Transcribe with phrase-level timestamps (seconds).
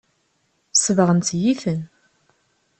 [0.73, 1.79] Sebɣent-iyi-ten.